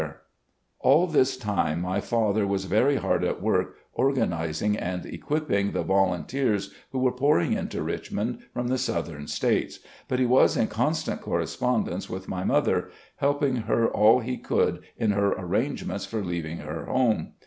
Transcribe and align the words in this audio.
THE 0.01 0.07
CONFEDERATE 0.07 0.23
GENERAL 0.81 0.99
31 0.99 0.99
All 0.99 1.07
this 1.13 1.37
time 1.37 1.81
my 1.81 2.01
father 2.01 2.47
was 2.47 2.65
very 2.65 2.95
hard 2.95 3.23
at 3.23 3.39
work 3.39 3.75
oi^n 3.95 4.33
ising 4.49 4.75
and 4.75 5.05
equipping 5.05 5.73
the 5.73 5.83
voltmteers 5.83 6.71
who 6.91 6.97
were 6.97 7.11
pouring 7.11 7.53
into 7.53 7.83
Richmond 7.83 8.39
from 8.51 8.69
the 8.69 8.79
Southern 8.79 9.27
States, 9.27 9.77
but 10.07 10.17
he 10.17 10.25
was 10.25 10.57
in 10.57 10.69
constant 10.69 11.21
correspondence 11.21 12.09
with 12.09 12.27
my 12.27 12.43
mother, 12.43 12.89
helping 13.17 13.57
her 13.57 13.87
all 13.89 14.21
he 14.21 14.37
could 14.39 14.81
in 14.97 15.11
her 15.11 15.33
arrangements 15.33 16.07
for 16.07 16.23
leaving 16.23 16.57
her 16.57 16.85
home. 16.87 17.33